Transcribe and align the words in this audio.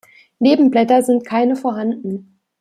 Nebenblätter 0.39 1.03
sind 1.03 1.27
keine 1.27 1.55
vorhanden. 1.55 2.39